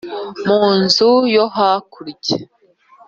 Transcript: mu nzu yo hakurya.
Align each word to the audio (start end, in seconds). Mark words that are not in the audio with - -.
mu 0.47 0.61
nzu 0.79 1.11
yo 1.35 1.45
hakurya. 1.55 2.35